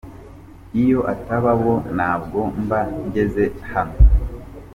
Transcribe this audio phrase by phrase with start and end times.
[0.81, 3.95] Iyo ataba bo ntabwo mba ngeze hano.